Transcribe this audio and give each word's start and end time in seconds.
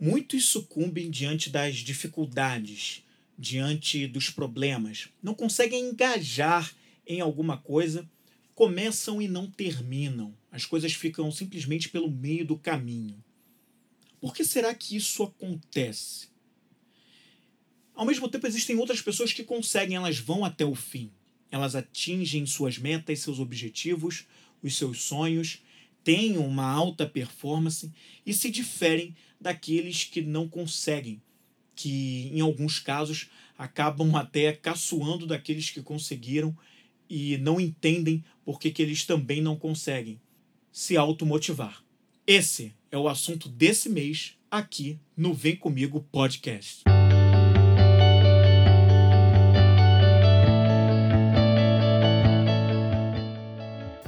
Muitos 0.00 0.46
sucumbem 0.46 1.10
diante 1.10 1.50
das 1.50 1.76
dificuldades, 1.76 3.04
diante 3.38 4.06
dos 4.06 4.30
problemas, 4.30 5.08
não 5.22 5.34
conseguem 5.34 5.90
engajar 5.90 6.74
em 7.06 7.20
alguma 7.20 7.58
coisa, 7.58 8.08
começam 8.54 9.20
e 9.20 9.28
não 9.28 9.50
terminam. 9.50 10.34
As 10.50 10.64
coisas 10.64 10.94
ficam 10.94 11.30
simplesmente 11.30 11.90
pelo 11.90 12.10
meio 12.10 12.46
do 12.46 12.56
caminho. 12.56 13.22
Por 14.18 14.34
que 14.34 14.42
será 14.42 14.74
que 14.74 14.96
isso 14.96 15.22
acontece? 15.22 16.28
Ao 17.94 18.06
mesmo 18.06 18.26
tempo, 18.26 18.46
existem 18.46 18.76
outras 18.76 19.02
pessoas 19.02 19.34
que 19.34 19.44
conseguem, 19.44 19.96
elas 19.96 20.18
vão 20.18 20.46
até 20.46 20.64
o 20.64 20.74
fim. 20.74 21.10
Elas 21.50 21.74
atingem 21.74 22.46
suas 22.46 22.78
metas, 22.78 23.20
seus 23.20 23.38
objetivos, 23.38 24.24
os 24.62 24.76
seus 24.76 25.02
sonhos, 25.02 25.62
têm 26.02 26.38
uma 26.38 26.64
alta 26.64 27.06
performance 27.06 27.92
e 28.24 28.32
se 28.32 28.50
diferem 28.50 29.14
daqueles 29.40 30.04
que 30.04 30.20
não 30.20 30.48
conseguem, 30.48 31.20
que 31.74 32.30
em 32.32 32.40
alguns 32.40 32.78
casos 32.78 33.30
acabam 33.56 34.14
até 34.16 34.52
caçoando 34.52 35.26
daqueles 35.26 35.70
que 35.70 35.82
conseguiram 35.82 36.56
e 37.08 37.36
não 37.38 37.60
entendem 37.60 38.24
por 38.44 38.60
que, 38.60 38.72
eles 38.80 39.04
também 39.04 39.40
não 39.40 39.56
conseguem 39.56 40.20
se 40.70 40.96
automotivar. 40.96 41.82
Esse 42.26 42.72
é 42.90 42.96
o 42.96 43.08
assunto 43.08 43.48
desse 43.48 43.88
mês 43.88 44.36
aqui 44.50 44.98
no 45.16 45.34
Vem 45.34 45.56
Comigo 45.56 46.06
Podcast. 46.12 46.84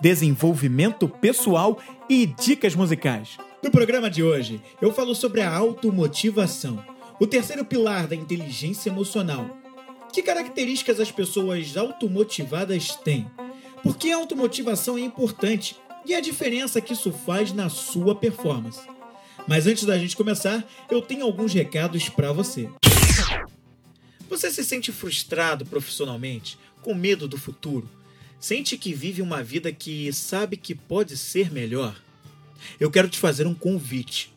desenvolvimento 0.00 1.08
pessoal 1.08 1.78
e 2.08 2.26
dicas 2.26 2.74
musicais. 2.74 3.36
No 3.62 3.70
programa 3.70 4.10
de 4.10 4.22
hoje, 4.22 4.60
eu 4.80 4.92
falo 4.92 5.14
sobre 5.14 5.42
a 5.42 5.54
automotivação, 5.54 6.82
o 7.20 7.26
terceiro 7.26 7.64
pilar 7.64 8.06
da 8.06 8.16
inteligência 8.16 8.88
emocional. 8.88 9.58
Que 10.12 10.22
características 10.22 10.98
as 10.98 11.12
pessoas 11.12 11.76
automotivadas 11.76 12.96
têm? 12.96 13.30
Por 13.82 13.96
que 13.96 14.10
a 14.10 14.16
automotivação 14.16 14.96
é 14.96 15.02
importante 15.02 15.76
e 16.06 16.14
a 16.14 16.20
diferença 16.20 16.80
que 16.80 16.94
isso 16.94 17.12
faz 17.12 17.52
na 17.52 17.68
sua 17.68 18.14
performance? 18.14 18.80
Mas 19.46 19.66
antes 19.66 19.84
da 19.84 19.98
gente 19.98 20.16
começar, 20.16 20.66
eu 20.90 21.02
tenho 21.02 21.24
alguns 21.24 21.52
recados 21.52 22.08
para 22.08 22.32
você. 22.32 22.68
Você 24.28 24.50
se 24.50 24.64
sente 24.64 24.92
frustrado 24.92 25.66
profissionalmente, 25.66 26.58
com 26.82 26.94
medo 26.94 27.28
do 27.28 27.36
futuro? 27.36 27.88
Sente 28.40 28.78
que 28.78 28.94
vive 28.94 29.20
uma 29.20 29.42
vida 29.42 29.70
que 29.70 30.10
sabe 30.14 30.56
que 30.56 30.74
pode 30.74 31.14
ser 31.18 31.52
melhor? 31.52 31.94
Eu 32.80 32.90
quero 32.90 33.06
te 33.06 33.18
fazer 33.18 33.46
um 33.46 33.52
convite. 33.52 34.32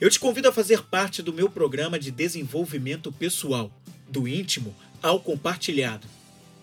Eu 0.00 0.08
te 0.08 0.18
convido 0.18 0.48
a 0.48 0.52
fazer 0.52 0.82
parte 0.82 1.22
do 1.22 1.30
meu 1.30 1.50
programa 1.50 1.98
de 1.98 2.10
desenvolvimento 2.10 3.12
pessoal, 3.12 3.70
do 4.08 4.26
íntimo 4.26 4.74
ao 5.02 5.20
compartilhado. 5.20 6.06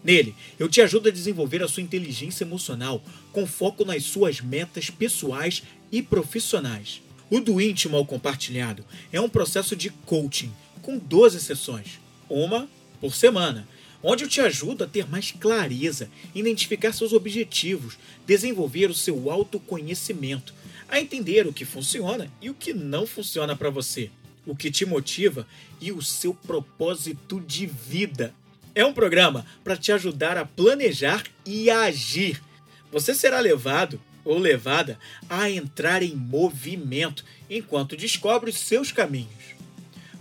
Nele, 0.04 0.34
eu 0.58 0.68
te 0.68 0.82
ajudo 0.82 1.10
a 1.10 1.12
desenvolver 1.12 1.62
a 1.62 1.68
sua 1.68 1.84
inteligência 1.84 2.44
emocional 2.44 3.04
com 3.32 3.46
foco 3.46 3.86
nas 3.86 4.04
suas 4.04 4.42
metas 4.42 4.90
pessoais 4.90 5.62
e 5.92 6.02
profissionais. 6.02 7.00
O 7.30 7.40
do 7.40 7.62
íntimo 7.62 7.96
ao 7.96 8.08
compartilhado 8.08 8.84
é 9.12 9.22
um 9.22 9.30
processo 9.30 9.76
de 9.76 9.92
coaching 9.92 10.52
com 10.82 10.98
12 10.98 11.40
sessões, 11.42 12.00
uma 12.28 12.68
por 13.00 13.14
semana, 13.14 13.68
onde 14.04 14.24
eu 14.24 14.30
te 14.30 14.42
ajudo 14.42 14.84
a 14.84 14.88
ter 14.88 15.08
mais 15.08 15.32
clareza, 15.32 16.10
identificar 16.34 16.94
seus 16.94 17.14
objetivos, 17.14 17.98
desenvolver 18.26 18.90
o 18.90 18.96
seu 18.96 19.30
autoconhecimento, 19.30 20.54
a 20.90 21.00
entender 21.00 21.48
o 21.48 21.54
que 21.54 21.66
funciona 21.66 22.32
e 22.42 22.50
o 22.50 22.54
que 22.54 22.74
não 22.74 23.06
funciona 23.06 23.56
para 23.56 23.70
você, 23.70 24.10
o 24.46 24.56
que 24.56 24.72
te 24.72 24.86
motiva 24.86 25.48
e 25.80 25.92
o 25.92 26.02
seu 26.02 26.34
propósito 26.34 27.40
de 27.40 27.66
vida. 27.66 28.34
É 28.74 28.86
um 28.86 28.94
programa 28.94 29.46
para 29.64 29.78
te 29.78 29.92
ajudar 29.92 30.38
a 30.38 30.46
planejar 30.46 31.24
e 31.46 31.70
a 31.70 31.82
agir. 31.82 32.42
Você 32.92 33.14
será 33.14 33.40
levado 33.40 34.02
ou 34.24 34.38
levada 34.38 35.00
a 35.30 35.50
entrar 35.50 36.04
em 36.04 36.16
movimento 36.16 37.26
enquanto 37.50 37.98
descobre 37.98 38.50
os 38.50 38.58
seus 38.58 38.92
caminhos. 38.92 39.56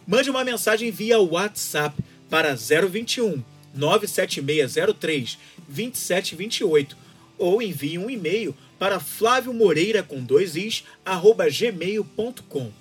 Mande 0.07 0.31
uma 0.31 0.45
mensagem 0.45 0.91
via 0.91 1.21
WhatsApp 1.21 1.97
para 2.29 2.55
021 2.55 3.43
97603 3.75 5.39
2728 5.69 6.97
ou 7.39 7.63
envie 7.63 7.99
um 7.99 8.11
e-mail 8.11 8.55
para 8.79 9.01
Flávio 9.01 9.53
Moreira 9.53 10.03
com 10.03 10.23
dois 10.23 10.57
is 10.57 10.85
arroba 11.05 11.49
gmail.com 11.49 12.73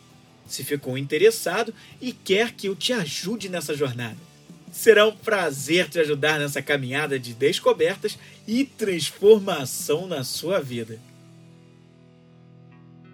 se 0.49 0.63
ficou 0.63 0.97
interessado 0.97 1.73
e 2.01 2.11
quer 2.11 2.53
que 2.53 2.67
eu 2.67 2.75
te 2.75 2.91
ajude 2.91 3.47
nessa 3.49 3.75
jornada. 3.75 4.17
Será 4.71 5.05
um 5.07 5.15
prazer 5.15 5.87
te 5.87 5.99
ajudar 5.99 6.39
nessa 6.39 6.61
caminhada 6.61 7.19
de 7.19 7.33
descobertas 7.33 8.17
e 8.47 8.65
transformação 8.65 10.07
na 10.07 10.23
sua 10.23 10.59
vida. 10.59 10.99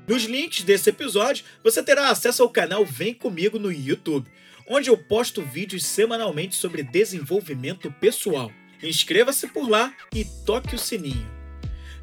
Nos 0.08 0.24
links 0.24 0.64
desse 0.64 0.90
episódio, 0.90 1.44
você 1.64 1.82
terá 1.82 2.10
acesso 2.10 2.44
ao 2.44 2.50
canal 2.50 2.86
Vem 2.86 3.14
Comigo 3.14 3.58
no 3.58 3.72
YouTube, 3.72 4.30
onde 4.68 4.90
eu 4.90 4.98
posto 4.98 5.42
vídeos 5.42 5.86
semanalmente 5.86 6.56
sobre 6.56 6.84
desenvolvimento 6.84 7.92
pessoal. 7.92 8.52
Inscreva-se 8.82 9.48
por 9.48 9.70
lá 9.70 9.94
e 10.14 10.26
toque 10.46 10.76
o 10.76 10.80
sininho. 10.80 11.34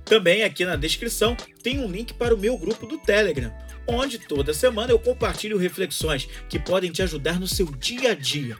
Também 0.05 0.43
aqui 0.43 0.65
na 0.65 0.77
descrição 0.77 1.37
tem 1.63 1.81
um 1.81 1.91
link 1.91 2.15
para 2.15 2.35
o 2.35 2.39
meu 2.39 2.57
grupo 2.59 2.87
do 2.87 2.99
Telegram, 2.99 3.53
onde 3.87 4.19
toda 4.19 4.55
semana 4.55 4.93
eu 4.93 4.99
compartilho 4.99 5.59
reflexões 5.59 6.29
que 6.49 6.59
podem 6.59 6.91
te 6.91 7.03
ajudar 7.03 7.39
no 7.39 7.47
seu 7.47 7.67
dia 7.67 8.13
a 8.13 8.15
dia 8.15 8.59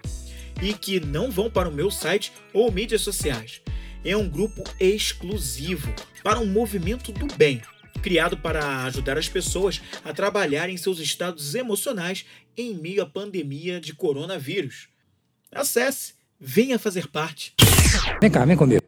e 0.63 0.73
que 0.73 1.01
não 1.01 1.31
vão 1.31 1.51
para 1.51 1.69
o 1.69 1.73
meu 1.73 1.91
site 1.91 2.33
ou 2.53 2.71
mídias 2.71 3.01
sociais. 3.01 3.61
É 4.05 4.17
um 4.17 4.29
grupo 4.29 4.63
exclusivo 4.81 5.93
para 6.23 6.39
um 6.39 6.47
movimento 6.47 7.13
do 7.13 7.27
bem 7.37 7.61
criado 8.03 8.37
para 8.37 8.85
ajudar 8.85 9.17
as 9.17 9.29
pessoas 9.29 9.81
a 10.05 10.13
trabalharem 10.13 10.77
seus 10.77 10.99
estados 10.99 11.55
emocionais 11.55 12.27
em 12.57 12.75
meio 12.75 13.03
à 13.03 13.07
pandemia 13.07 13.81
de 13.81 13.95
coronavírus. 13.95 14.89
Acesse, 15.51 16.15
venha 16.39 16.79
fazer 16.79 17.07
parte. 17.07 17.55
Vem 18.21 18.31
cá, 18.31 18.45
vem 18.45 18.57
comigo. 18.57 18.83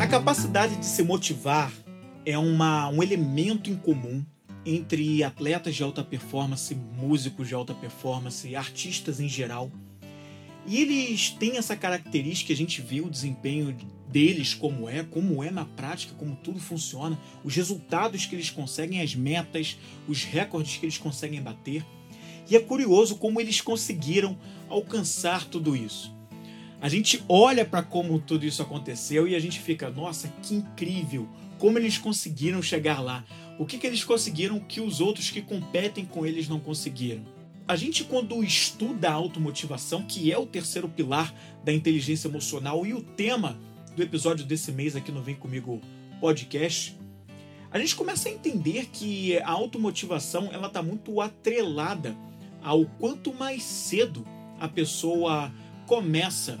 A 0.00 0.06
capacidade 0.06 0.76
de 0.76 0.86
se 0.86 1.02
motivar 1.02 1.70
é 2.24 2.38
uma, 2.38 2.88
um 2.88 3.02
elemento 3.02 3.68
em 3.68 3.76
comum 3.76 4.24
entre 4.64 5.22
atletas 5.22 5.74
de 5.74 5.82
alta 5.82 6.02
performance, 6.02 6.74
músicos 6.74 7.48
de 7.48 7.54
alta 7.54 7.74
performance, 7.74 8.54
artistas 8.56 9.20
em 9.20 9.28
geral. 9.28 9.70
E 10.66 10.80
eles 10.80 11.30
têm 11.30 11.58
essa 11.58 11.76
característica, 11.76 12.52
a 12.52 12.56
gente 12.56 12.80
vê 12.80 13.00
o 13.00 13.10
desempenho 13.10 13.76
deles 14.08 14.54
como 14.54 14.88
é, 14.88 15.02
como 15.02 15.42
é 15.44 15.50
na 15.50 15.64
prática, 15.64 16.14
como 16.16 16.36
tudo 16.36 16.58
funciona, 16.58 17.18
os 17.42 17.54
resultados 17.54 18.24
que 18.24 18.34
eles 18.34 18.48
conseguem, 18.48 19.02
as 19.02 19.14
metas, 19.14 19.76
os 20.08 20.24
recordes 20.24 20.78
que 20.78 20.86
eles 20.86 20.96
conseguem 20.96 21.42
bater. 21.42 21.84
E 22.48 22.56
é 22.56 22.60
curioso 22.60 23.16
como 23.16 23.40
eles 23.40 23.60
conseguiram 23.60 24.38
alcançar 24.68 25.44
tudo 25.46 25.76
isso. 25.76 26.14
A 26.80 26.88
gente 26.88 27.22
olha 27.28 27.64
para 27.64 27.82
como 27.82 28.18
tudo 28.18 28.44
isso 28.44 28.62
aconteceu 28.62 29.26
e 29.26 29.34
a 29.34 29.40
gente 29.40 29.58
fica, 29.58 29.90
nossa, 29.90 30.28
que 30.42 30.54
incrível! 30.54 31.28
Como 31.58 31.78
eles 31.78 31.96
conseguiram 31.96 32.60
chegar 32.60 33.00
lá? 33.00 33.24
O 33.56 33.64
que, 33.64 33.78
que 33.78 33.86
eles 33.86 34.02
conseguiram 34.02 34.58
que 34.58 34.80
os 34.80 35.00
outros 35.00 35.30
que 35.30 35.40
competem 35.40 36.04
com 36.04 36.26
eles 36.26 36.48
não 36.48 36.58
conseguiram? 36.58 37.22
A 37.66 37.76
gente, 37.76 38.02
quando 38.04 38.42
estuda 38.42 39.08
a 39.08 39.12
automotivação, 39.12 40.02
que 40.02 40.30
é 40.30 40.36
o 40.36 40.44
terceiro 40.44 40.88
pilar 40.88 41.32
da 41.64 41.72
inteligência 41.72 42.28
emocional 42.28 42.84
e 42.84 42.92
o 42.92 43.00
tema 43.00 43.58
do 43.96 44.02
episódio 44.02 44.44
desse 44.44 44.72
mês 44.72 44.96
aqui 44.96 45.12
no 45.12 45.22
Vem 45.22 45.36
Comigo 45.36 45.80
Podcast, 46.20 46.98
a 47.70 47.78
gente 47.78 47.94
começa 47.94 48.28
a 48.28 48.32
entender 48.32 48.86
que 48.92 49.38
a 49.38 49.50
automotivação 49.50 50.50
ela 50.52 50.66
está 50.66 50.82
muito 50.82 51.20
atrelada 51.20 52.16
ao 52.62 52.84
quanto 52.84 53.32
mais 53.32 53.62
cedo 53.62 54.26
a 54.58 54.68
pessoa 54.68 55.52
começa 55.86 56.58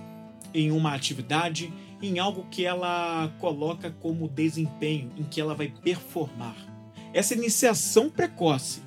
em 0.52 0.70
uma 0.70 0.94
atividade, 0.94 1.72
em 2.00 2.18
algo 2.18 2.46
que 2.50 2.64
ela 2.64 3.32
coloca 3.40 3.90
como 4.00 4.28
desempenho, 4.28 5.10
em 5.16 5.24
que 5.24 5.40
ela 5.40 5.54
vai 5.54 5.68
performar. 5.68 6.73
Essa 7.14 7.34
iniciação 7.34 8.10
precoce, 8.10 8.82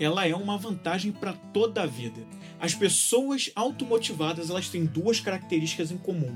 ela 0.00 0.26
é 0.26 0.34
uma 0.34 0.56
vantagem 0.56 1.12
para 1.12 1.34
toda 1.34 1.82
a 1.82 1.86
vida. 1.86 2.26
As 2.58 2.74
pessoas 2.74 3.50
automotivadas, 3.54 4.48
elas 4.48 4.70
têm 4.70 4.86
duas 4.86 5.20
características 5.20 5.90
em 5.90 5.98
comum. 5.98 6.34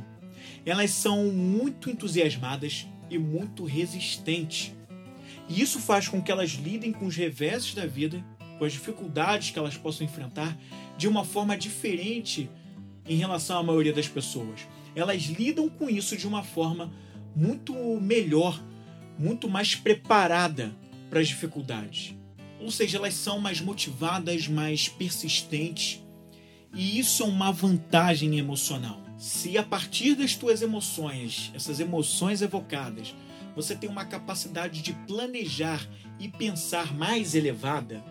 Elas 0.65 0.91
são 0.91 1.33
muito 1.33 1.89
entusiasmadas 1.89 2.87
e 3.09 3.17
muito 3.17 3.65
resistentes. 3.65 4.75
E 5.49 5.63
isso 5.63 5.81
faz 5.81 6.07
com 6.07 6.21
que 6.21 6.31
elas 6.31 6.51
lidem 6.51 6.93
com 6.93 7.07
os 7.07 7.17
reversos 7.17 7.75
da 7.75 7.87
vida, 7.87 8.23
com 8.59 8.67
as 8.67 8.73
dificuldades 8.75 9.53
que 9.53 9.59
elas 9.59 9.79
possam 9.79 10.05
enfrentar, 10.05 10.55
de 10.99 11.09
uma 11.09 11.25
forma 11.25 11.57
diferente 11.57 12.51
em 13.09 13.17
relação 13.17 13.59
à 13.59 13.63
maioria 13.63 13.95
das 13.95 14.07
pessoas. 14.07 14.69
Elas 14.95 15.23
lidam 15.23 15.67
com 15.67 15.89
isso 15.89 16.15
de 16.15 16.27
uma 16.27 16.43
forma 16.43 16.93
muito 17.35 17.73
melhor, 18.03 18.63
muito 19.19 19.49
mais 19.49 19.75
preparada 19.75 20.79
para 21.11 21.21
as 21.21 21.29
dificuldades. 21.29 22.15
Ou 22.61 22.71
seja, 22.71 22.97
elas 22.97 23.15
são 23.15 23.41
mais 23.41 23.61
motivadas, 23.61 24.49
mais 24.49 24.89
persistentes. 24.89 26.03
E 26.73 26.99
isso 26.99 27.23
é 27.23 27.27
uma 27.27 27.53
vantagem 27.53 28.39
emocional. 28.39 29.03
Se 29.19 29.59
a 29.59 29.63
partir 29.63 30.15
das 30.15 30.35
tuas 30.35 30.63
emoções, 30.63 31.51
essas 31.55 31.81
emoções 31.81 32.41
evocadas, 32.41 33.15
você 33.55 33.75
tem 33.75 33.91
uma 33.91 34.05
capacidade 34.05 34.81
de 34.81 34.93
planejar 35.07 35.87
e 36.19 36.29
pensar 36.29 36.95
mais 36.95 37.35
elevada, 37.35 38.03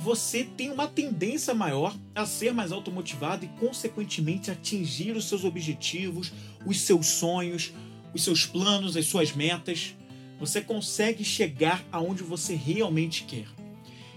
você 0.00 0.44
tem 0.44 0.70
uma 0.70 0.86
tendência 0.86 1.54
maior 1.54 1.96
a 2.14 2.26
ser 2.26 2.52
mais 2.52 2.72
automotivado 2.72 3.44
e, 3.44 3.48
consequentemente, 3.58 4.50
atingir 4.50 5.16
os 5.16 5.26
seus 5.26 5.44
objetivos, 5.44 6.30
os 6.66 6.80
seus 6.80 7.06
sonhos, 7.06 7.72
os 8.12 8.22
seus 8.22 8.44
planos, 8.44 8.96
as 8.98 9.06
suas 9.06 9.32
metas. 9.32 9.94
Você 10.44 10.60
consegue 10.60 11.24
chegar 11.24 11.82
aonde 11.90 12.22
você 12.22 12.54
realmente 12.54 13.24
quer. 13.24 13.46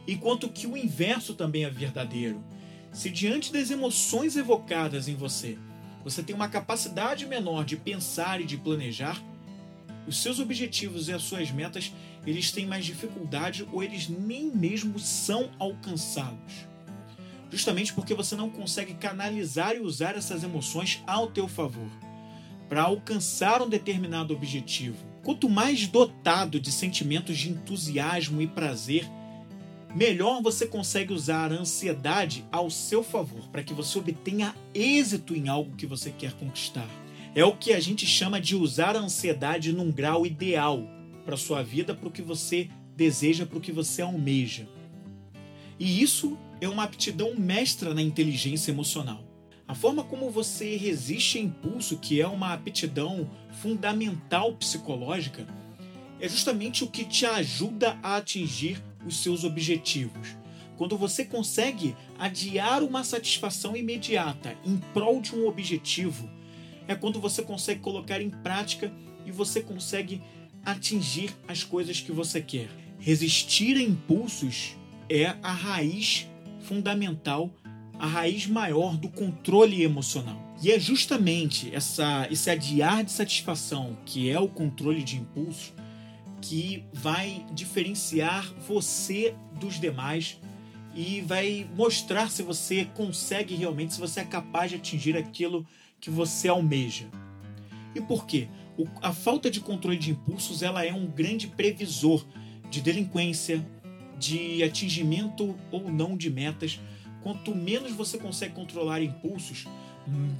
Enquanto 0.05 0.49
que 0.49 0.67
o 0.67 0.75
inverso 0.75 1.33
também 1.33 1.63
é 1.63 1.69
verdadeiro. 1.69 2.43
Se 2.91 3.09
diante 3.09 3.53
das 3.53 3.71
emoções 3.71 4.35
evocadas 4.35 5.07
em 5.07 5.15
você, 5.15 5.57
você 6.03 6.21
tem 6.21 6.35
uma 6.35 6.49
capacidade 6.49 7.25
menor 7.25 7.63
de 7.63 7.77
pensar 7.77 8.41
e 8.41 8.43
de 8.43 8.57
planejar, 8.57 9.23
os 10.05 10.21
seus 10.21 10.37
objetivos 10.37 11.07
e 11.07 11.13
as 11.13 11.21
suas 11.21 11.49
metas, 11.49 11.93
eles 12.25 12.51
têm 12.51 12.65
mais 12.65 12.85
dificuldade 12.85 13.65
ou 13.71 13.81
eles 13.81 14.09
nem 14.09 14.51
mesmo 14.53 14.99
são 14.99 15.49
alcançados. 15.57 16.67
Justamente 17.49 17.93
porque 17.93 18.13
você 18.13 18.35
não 18.35 18.49
consegue 18.49 18.95
canalizar 18.95 19.77
e 19.77 19.79
usar 19.79 20.17
essas 20.17 20.43
emoções 20.43 21.01
ao 21.07 21.27
teu 21.27 21.47
favor 21.47 21.89
para 22.69 22.83
alcançar 22.83 23.61
um 23.61 23.69
determinado 23.69 24.33
objetivo. 24.33 24.97
Quanto 25.23 25.49
mais 25.49 25.87
dotado 25.87 26.59
de 26.59 26.71
sentimentos 26.71 27.37
de 27.37 27.49
entusiasmo 27.49 28.41
e 28.41 28.47
prazer, 28.47 29.05
melhor 29.95 30.41
você 30.41 30.65
consegue 30.65 31.13
usar 31.13 31.51
a 31.51 31.55
ansiedade 31.55 32.45
ao 32.51 32.69
seu 32.69 33.03
favor 33.03 33.47
para 33.49 33.63
que 33.63 33.73
você 33.73 33.99
obtenha 33.99 34.55
êxito 34.73 35.35
em 35.35 35.49
algo 35.49 35.75
que 35.75 35.85
você 35.85 36.11
quer 36.11 36.33
conquistar. 36.33 36.87
É 37.35 37.43
o 37.43 37.55
que 37.55 37.73
a 37.73 37.79
gente 37.79 38.05
chama 38.05 38.39
de 38.39 38.55
usar 38.55 38.95
a 38.95 38.99
ansiedade 38.99 39.73
num 39.73 39.91
grau 39.91 40.25
ideal 40.25 40.87
para 41.25 41.37
sua 41.37 41.61
vida, 41.61 41.93
para 41.93 42.07
o 42.07 42.11
que 42.11 42.21
você 42.21 42.69
deseja, 42.95 43.45
para 43.45 43.57
o 43.57 43.61
que 43.61 43.71
você 43.71 44.01
almeja. 44.01 44.67
E 45.79 46.01
isso 46.01 46.37
é 46.59 46.67
uma 46.67 46.83
aptidão 46.83 47.35
mestra 47.35 47.93
na 47.93 48.01
inteligência 48.01 48.71
emocional. 48.71 49.26
A 49.67 49.75
forma 49.75 50.01
como 50.01 50.31
você 50.31 50.77
resiste 50.77 51.37
a 51.37 51.41
impulso, 51.41 51.97
que 51.97 52.21
é 52.21 52.27
uma 52.27 52.53
aptidão 52.53 53.29
fundamental 53.61 54.53
psicológica, 54.53 55.45
é 56.21 56.29
justamente 56.29 56.85
o 56.85 56.87
que 56.87 57.03
te 57.03 57.25
ajuda 57.25 57.99
a 58.01 58.15
atingir 58.15 58.81
os 59.05 59.17
seus 59.21 59.43
objetivos. 59.43 60.37
Quando 60.77 60.97
você 60.97 61.25
consegue 61.25 61.97
adiar 62.17 62.81
uma 62.81 63.03
satisfação 63.03 63.75
imediata 63.75 64.55
em 64.63 64.77
prol 64.93 65.19
de 65.19 65.35
um 65.35 65.47
objetivo, 65.47 66.29
é 66.87 66.95
quando 66.95 67.19
você 67.19 67.41
consegue 67.41 67.81
colocar 67.81 68.21
em 68.21 68.29
prática 68.29 68.91
e 69.25 69.31
você 69.31 69.59
consegue 69.59 70.21
atingir 70.63 71.35
as 71.47 71.63
coisas 71.63 71.99
que 71.99 72.11
você 72.11 72.41
quer. 72.41 72.69
Resistir 72.99 73.75
a 73.75 73.81
impulsos 73.81 74.77
é 75.09 75.35
a 75.43 75.51
raiz 75.51 76.25
fundamental, 76.61 77.51
a 77.99 78.05
raiz 78.05 78.47
maior 78.47 78.97
do 78.97 79.09
controle 79.09 79.83
emocional. 79.83 80.41
E 80.61 80.71
é 80.71 80.79
justamente 80.79 81.73
essa, 81.73 82.27
esse 82.31 82.49
adiar 82.49 83.03
de 83.03 83.11
satisfação, 83.11 83.97
que 84.05 84.29
é 84.29 84.39
o 84.39 84.47
controle 84.47 85.03
de 85.03 85.17
impulsos, 85.17 85.73
que 86.41 86.83
vai 86.93 87.45
diferenciar 87.53 88.53
você 88.67 89.35
dos 89.59 89.79
demais 89.79 90.39
e 90.95 91.21
vai 91.21 91.67
mostrar 91.75 92.29
se 92.29 92.41
você 92.41 92.85
consegue 92.85 93.55
realmente, 93.55 93.93
se 93.93 93.99
você 93.99 94.21
é 94.21 94.25
capaz 94.25 94.71
de 94.71 94.77
atingir 94.77 95.15
aquilo 95.15 95.65
que 95.99 96.09
você 96.09 96.47
almeja. 96.47 97.07
E 97.93 98.01
por 98.01 98.25
quê? 98.25 98.47
O, 98.77 98.85
a 99.01 99.11
falta 99.11 99.49
de 99.49 99.59
controle 99.59 99.97
de 99.97 100.11
impulsos 100.11 100.61
ela 100.61 100.85
é 100.85 100.93
um 100.93 101.07
grande 101.07 101.47
previsor 101.47 102.25
de 102.69 102.81
delinquência, 102.81 103.65
de 104.17 104.63
atingimento 104.63 105.55
ou 105.71 105.91
não 105.91 106.17
de 106.17 106.29
metas. 106.29 106.79
Quanto 107.27 107.53
menos 107.53 107.91
você 107.91 108.17
consegue 108.17 108.53
controlar 108.53 109.01
impulsos, 109.01 109.67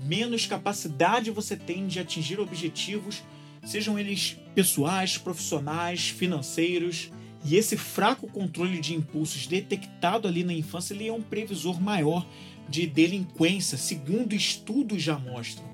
menos 0.05 0.45
capacidade 0.45 1.29
você 1.29 1.57
tem 1.57 1.85
de 1.85 1.99
atingir 1.99 2.39
objetivos 2.39 3.23
sejam 3.65 3.99
eles 3.99 4.37
pessoais, 4.55 5.17
profissionais, 5.17 6.07
financeiros. 6.07 7.11
E 7.43 7.57
esse 7.57 7.75
fraco 7.75 8.25
controle 8.27 8.79
de 8.79 8.95
impulsos 8.95 9.47
detectado 9.47 10.29
ali 10.29 10.45
na 10.45 10.53
infância 10.53 10.93
ele 10.93 11.09
é 11.09 11.11
um 11.11 11.21
previsor 11.21 11.81
maior 11.81 12.25
de 12.69 12.87
delinquência, 12.87 13.77
segundo 13.77 14.33
estudos 14.33 15.03
já 15.03 15.19
mostram. 15.19 15.69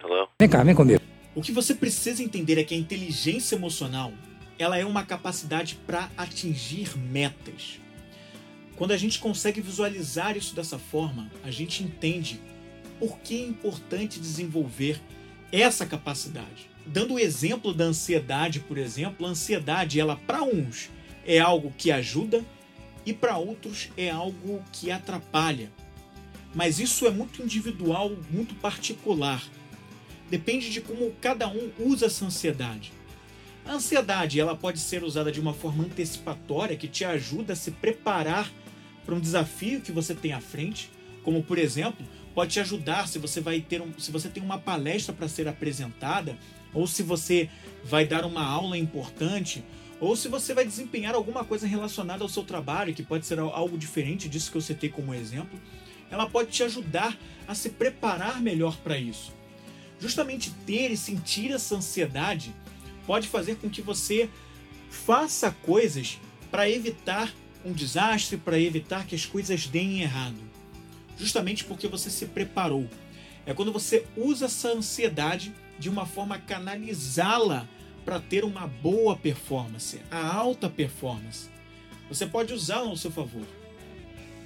Hello? 0.00 0.28
Vem 0.38 0.48
cá, 0.48 0.62
vem 0.62 0.74
comigo. 0.76 1.09
O 1.34 1.42
que 1.42 1.52
você 1.52 1.74
precisa 1.74 2.22
entender 2.22 2.58
é 2.58 2.64
que 2.64 2.74
a 2.74 2.78
inteligência 2.78 3.54
emocional 3.54 4.12
ela 4.58 4.76
é 4.76 4.84
uma 4.84 5.04
capacidade 5.04 5.76
para 5.86 6.10
atingir 6.16 6.98
metas. 6.98 7.80
Quando 8.76 8.90
a 8.92 8.96
gente 8.96 9.18
consegue 9.18 9.60
visualizar 9.60 10.36
isso 10.36 10.54
dessa 10.54 10.78
forma, 10.78 11.30
a 11.44 11.50
gente 11.50 11.84
entende 11.84 12.40
por 12.98 13.18
que 13.20 13.36
é 13.36 13.46
importante 13.46 14.18
desenvolver 14.18 15.00
essa 15.52 15.86
capacidade. 15.86 16.68
Dando 16.84 17.14
o 17.14 17.18
exemplo 17.18 17.72
da 17.72 17.84
ansiedade, 17.84 18.58
por 18.58 18.76
exemplo, 18.76 19.24
a 19.24 19.30
ansiedade, 19.30 20.00
ela 20.00 20.16
para 20.16 20.42
uns 20.42 20.90
é 21.24 21.38
algo 21.38 21.72
que 21.78 21.92
ajuda 21.92 22.44
e 23.06 23.12
para 23.12 23.36
outros 23.36 23.88
é 23.96 24.10
algo 24.10 24.62
que 24.72 24.90
atrapalha. 24.90 25.70
Mas 26.54 26.80
isso 26.80 27.06
é 27.06 27.10
muito 27.10 27.42
individual, 27.42 28.16
muito 28.30 28.54
particular. 28.56 29.42
Depende 30.30 30.70
de 30.70 30.80
como 30.80 31.12
cada 31.20 31.48
um 31.48 31.70
usa 31.78 32.06
essa 32.06 32.24
ansiedade. 32.24 32.92
A 33.64 33.72
ansiedade, 33.72 34.40
ela 34.40 34.56
pode 34.56 34.78
ser 34.78 35.02
usada 35.02 35.30
de 35.30 35.40
uma 35.40 35.52
forma 35.52 35.84
antecipatória 35.84 36.76
que 36.76 36.88
te 36.88 37.04
ajuda 37.04 37.52
a 37.52 37.56
se 37.56 37.72
preparar 37.72 38.50
para 39.04 39.14
um 39.14 39.20
desafio 39.20 39.80
que 39.80 39.92
você 39.92 40.14
tem 40.14 40.32
à 40.32 40.40
frente, 40.40 40.90
como 41.24 41.42
por 41.42 41.58
exemplo, 41.58 42.06
pode 42.34 42.52
te 42.52 42.60
ajudar 42.60 43.08
se 43.08 43.18
você 43.18 43.40
vai 43.40 43.60
ter 43.60 43.82
um, 43.82 43.92
se 43.98 44.10
você 44.12 44.28
tem 44.28 44.42
uma 44.42 44.58
palestra 44.58 45.12
para 45.12 45.28
ser 45.28 45.48
apresentada, 45.48 46.38
ou 46.72 46.86
se 46.86 47.02
você 47.02 47.50
vai 47.84 48.06
dar 48.06 48.24
uma 48.24 48.44
aula 48.44 48.78
importante, 48.78 49.64
ou 49.98 50.14
se 50.16 50.28
você 50.28 50.54
vai 50.54 50.64
desempenhar 50.64 51.14
alguma 51.14 51.44
coisa 51.44 51.66
relacionada 51.66 52.22
ao 52.22 52.28
seu 52.28 52.44
trabalho, 52.44 52.94
que 52.94 53.02
pode 53.02 53.26
ser 53.26 53.38
algo 53.40 53.76
diferente 53.76 54.28
disso 54.28 54.50
que 54.50 54.56
eu 54.56 54.62
citei 54.62 54.88
como 54.88 55.12
exemplo, 55.12 55.60
ela 56.10 56.28
pode 56.28 56.50
te 56.50 56.62
ajudar 56.62 57.16
a 57.46 57.54
se 57.54 57.70
preparar 57.70 58.40
melhor 58.40 58.76
para 58.78 58.96
isso. 58.96 59.39
Justamente 60.00 60.50
ter 60.66 60.90
e 60.90 60.96
sentir 60.96 61.52
essa 61.52 61.76
ansiedade 61.76 62.54
pode 63.06 63.28
fazer 63.28 63.56
com 63.56 63.68
que 63.68 63.82
você 63.82 64.28
faça 64.88 65.50
coisas 65.50 66.18
para 66.50 66.68
evitar 66.68 67.32
um 67.64 67.72
desastre 67.72 68.36
para 68.36 68.58
evitar 68.58 69.06
que 69.06 69.14
as 69.14 69.26
coisas 69.26 69.66
deem 69.66 70.02
errado. 70.02 70.38
Justamente 71.18 71.64
porque 71.64 71.86
você 71.86 72.10
se 72.10 72.26
preparou. 72.26 72.88
É 73.44 73.52
quando 73.52 73.72
você 73.72 74.06
usa 74.16 74.46
essa 74.46 74.68
ansiedade 74.68 75.54
de 75.78 75.88
uma 75.88 76.06
forma 76.06 76.36
a 76.36 76.38
canalizá-la 76.38 77.68
para 78.04 78.20
ter 78.20 78.44
uma 78.44 78.66
boa 78.66 79.16
performance, 79.16 80.00
a 80.10 80.34
alta 80.34 80.68
performance. 80.68 81.50
Você 82.08 82.26
pode 82.26 82.52
usá-la 82.52 82.88
ao 82.88 82.96
seu 82.96 83.10
favor. 83.10 83.46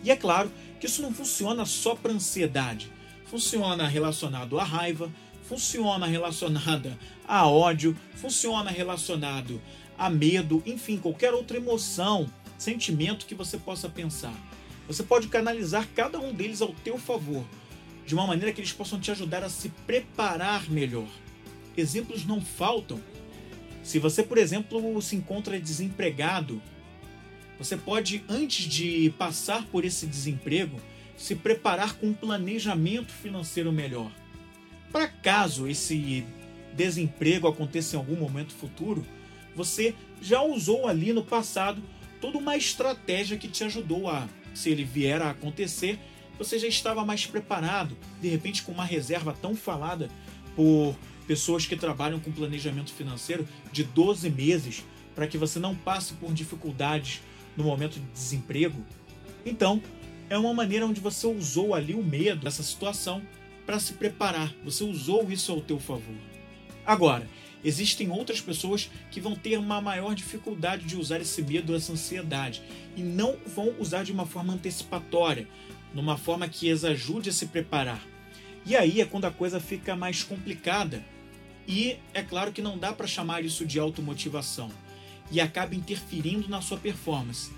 E 0.02 0.10
é 0.10 0.16
claro 0.16 0.50
que 0.80 0.86
isso 0.86 1.02
não 1.02 1.14
funciona 1.14 1.64
só 1.64 1.94
para 1.94 2.12
ansiedade. 2.12 2.92
Funciona 3.26 3.86
relacionado 3.86 4.58
à 4.58 4.64
raiva, 4.64 5.10
funciona 5.48 6.06
relacionada 6.06 6.98
a 7.26 7.46
ódio, 7.46 7.96
funciona 8.14 8.70
relacionado 8.70 9.60
a 9.96 10.10
medo, 10.10 10.62
enfim, 10.66 10.98
qualquer 10.98 11.32
outra 11.32 11.56
emoção 11.56 12.30
sentimento 12.58 13.26
que 13.26 13.34
você 13.34 13.58
possa 13.58 13.88
pensar. 13.88 14.34
Você 14.86 15.02
pode 15.02 15.28
canalizar 15.28 15.88
cada 15.94 16.18
um 16.18 16.32
deles 16.32 16.60
ao 16.60 16.72
teu 16.72 16.98
favor, 16.98 17.44
de 18.06 18.14
uma 18.14 18.26
maneira 18.26 18.52
que 18.52 18.60
eles 18.60 18.72
possam 18.72 19.00
te 19.00 19.10
ajudar 19.10 19.42
a 19.42 19.48
se 19.48 19.68
preparar 19.86 20.70
melhor. 20.70 21.08
Exemplos 21.76 22.24
não 22.24 22.40
faltam. 22.40 23.00
Se 23.82 23.98
você, 23.98 24.22
por 24.22 24.38
exemplo, 24.38 25.00
se 25.02 25.16
encontra 25.16 25.58
desempregado, 25.58 26.60
você 27.58 27.76
pode, 27.76 28.24
antes 28.28 28.66
de 28.66 29.12
passar 29.18 29.64
por 29.66 29.84
esse 29.84 30.06
desemprego, 30.06 30.80
se 31.16 31.34
preparar 31.34 31.94
com 31.94 32.08
um 32.08 32.14
planejamento 32.14 33.12
financeiro 33.12 33.72
melhor. 33.72 34.10
Para 34.94 35.08
caso 35.08 35.66
esse 35.66 36.24
desemprego 36.72 37.48
aconteça 37.48 37.96
em 37.96 37.98
algum 37.98 38.14
momento 38.14 38.54
futuro, 38.54 39.04
você 39.52 39.92
já 40.22 40.40
usou 40.40 40.86
ali 40.86 41.12
no 41.12 41.24
passado 41.24 41.82
toda 42.20 42.38
uma 42.38 42.56
estratégia 42.56 43.36
que 43.36 43.48
te 43.48 43.64
ajudou 43.64 44.08
a, 44.08 44.28
se 44.54 44.70
ele 44.70 44.84
vier 44.84 45.20
a 45.20 45.30
acontecer, 45.30 45.98
você 46.38 46.60
já 46.60 46.68
estava 46.68 47.04
mais 47.04 47.26
preparado, 47.26 47.96
de 48.22 48.28
repente 48.28 48.62
com 48.62 48.70
uma 48.70 48.84
reserva 48.84 49.36
tão 49.42 49.56
falada 49.56 50.08
por 50.54 50.96
pessoas 51.26 51.66
que 51.66 51.74
trabalham 51.74 52.20
com 52.20 52.30
planejamento 52.30 52.92
financeiro 52.92 53.48
de 53.72 53.82
12 53.82 54.30
meses, 54.30 54.84
para 55.12 55.26
que 55.26 55.36
você 55.36 55.58
não 55.58 55.74
passe 55.74 56.14
por 56.14 56.32
dificuldades 56.32 57.20
no 57.56 57.64
momento 57.64 57.94
de 57.94 58.06
desemprego. 58.12 58.80
Então, 59.44 59.82
é 60.30 60.38
uma 60.38 60.54
maneira 60.54 60.86
onde 60.86 61.00
você 61.00 61.26
usou 61.26 61.74
ali 61.74 61.94
o 61.94 62.04
medo 62.04 62.44
dessa 62.44 62.62
situação 62.62 63.20
para 63.66 63.78
se 63.78 63.94
preparar. 63.94 64.52
Você 64.64 64.84
usou 64.84 65.30
isso 65.30 65.52
ao 65.52 65.60
teu 65.60 65.78
favor. 65.78 66.16
Agora, 66.84 67.28
existem 67.64 68.10
outras 68.10 68.40
pessoas 68.40 68.90
que 69.10 69.20
vão 69.20 69.34
ter 69.34 69.58
uma 69.58 69.80
maior 69.80 70.14
dificuldade 70.14 70.84
de 70.84 70.96
usar 70.96 71.20
esse 71.20 71.42
medo, 71.42 71.74
essa 71.74 71.92
ansiedade, 71.92 72.62
e 72.96 73.02
não 73.02 73.36
vão 73.46 73.74
usar 73.78 74.04
de 74.04 74.12
uma 74.12 74.26
forma 74.26 74.52
antecipatória, 74.52 75.48
numa 75.94 76.16
forma 76.16 76.48
que 76.48 76.70
as 76.70 76.84
ajude 76.84 77.30
a 77.30 77.32
se 77.32 77.46
preparar. 77.46 78.04
E 78.66 78.76
aí 78.76 79.00
é 79.00 79.04
quando 79.04 79.26
a 79.26 79.30
coisa 79.30 79.60
fica 79.60 79.94
mais 79.94 80.22
complicada. 80.22 81.04
E 81.66 81.96
é 82.12 82.22
claro 82.22 82.52
que 82.52 82.60
não 82.60 82.76
dá 82.76 82.92
para 82.92 83.06
chamar 83.06 83.44
isso 83.44 83.64
de 83.64 83.78
automotivação 83.78 84.70
e 85.30 85.40
acaba 85.40 85.74
interferindo 85.74 86.48
na 86.48 86.60
sua 86.60 86.78
performance, 86.78 87.50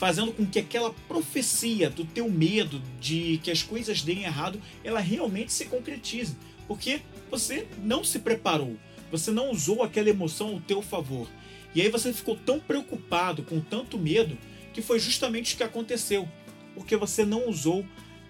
fazendo 0.00 0.32
com 0.32 0.46
que 0.46 0.58
aquela 0.58 0.94
profecia 1.06 1.90
do 1.90 2.06
teu 2.06 2.26
medo 2.30 2.80
de 2.98 3.38
que 3.42 3.50
as 3.50 3.62
coisas 3.62 4.00
deem 4.00 4.22
errado, 4.22 4.58
ela 4.82 4.98
realmente 4.98 5.52
se 5.52 5.66
concretize, 5.66 6.38
porque 6.66 7.02
você 7.30 7.68
não 7.82 8.02
se 8.02 8.18
preparou, 8.18 8.78
você 9.12 9.30
não 9.30 9.50
usou 9.50 9.82
aquela 9.82 10.08
emoção 10.08 10.54
ao 10.54 10.60
teu 10.60 10.80
favor. 10.80 11.28
E 11.74 11.82
aí 11.82 11.90
você 11.90 12.14
ficou 12.14 12.34
tão 12.34 12.58
preocupado, 12.58 13.42
com 13.42 13.60
tanto 13.60 13.98
medo, 13.98 14.38
que 14.72 14.80
foi 14.80 14.98
justamente 14.98 15.52
o 15.52 15.58
que 15.58 15.62
aconteceu, 15.62 16.26
porque 16.74 16.96
você 16.96 17.22
não 17.22 17.46
usou 17.46 17.84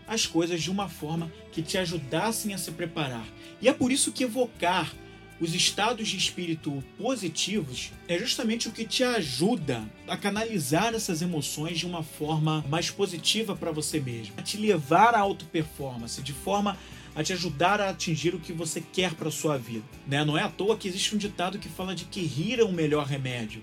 as 0.09 0.27
coisas 0.27 0.61
de 0.61 0.73
uma 0.73 0.89
forma 0.89 1.33
que 1.53 1.63
te 1.63 1.79
ajudassem 1.79 2.53
a 2.53 2.59
se 2.59 2.73
preparar. 2.73 3.25
E 3.63 3.69
é 3.69 3.73
por 3.73 3.93
isso 3.93 4.11
que 4.11 4.25
evocar 4.25 4.93
os 5.41 5.55
estados 5.55 6.09
de 6.09 6.19
espírito 6.19 6.85
positivos 6.99 7.93
é 8.07 8.19
justamente 8.19 8.69
o 8.69 8.73
que 8.73 8.85
te 8.85 9.03
ajuda 9.03 9.83
a 10.07 10.17
canalizar 10.17 10.95
essas 10.95 11.23
emoções 11.23 11.79
de 11.79 11.87
uma 11.87 12.03
forma 12.03 12.63
mais 12.69 12.91
positiva 12.91 13.57
para 13.57 13.73
você 13.73 13.99
mesmo, 13.99 14.35
a 14.37 14.43
te 14.43 14.59
levar 14.59 15.15
à 15.15 15.21
auto 15.21 15.47
performance 15.47 16.21
de 16.21 16.35
forma 16.35 16.77
a 17.15 17.25
te 17.25 17.33
ajudar 17.33 17.81
a 17.81 17.91
atingir 17.91 18.35
o 18.35 18.39
que 18.39 18.53
você 18.53 18.81
quer 18.81 19.15
para 19.15 19.31
sua 19.31 19.59
vida. 19.59 19.85
Né? 20.07 20.25
Não 20.25 20.39
é 20.39 20.43
à 20.43 20.49
toa 20.49 20.77
que 20.77 20.87
existe 20.87 21.15
um 21.15 21.19
ditado 21.19 21.59
que 21.59 21.69
fala 21.69 21.95
de 21.95 22.05
que 22.05 22.21
rir 22.21 22.61
é 22.61 22.65
o 22.65 22.73
melhor 22.73 23.07
remédio. 23.07 23.63